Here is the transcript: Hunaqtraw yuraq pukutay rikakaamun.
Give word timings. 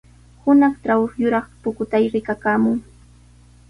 Hunaqtraw 0.43 1.01
yuraq 1.21 1.47
pukutay 1.61 2.03
rikakaamun. 2.13 2.79